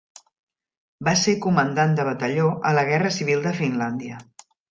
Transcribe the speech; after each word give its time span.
Va 1.07 1.13
ser 1.23 1.35
comandant 1.47 1.93
de 1.99 2.07
batalló 2.09 2.47
a 2.69 2.73
la 2.79 2.87
Guerra 2.89 3.13
Civil 3.19 3.47
de 3.49 3.55
Finlàndia. 3.61 4.19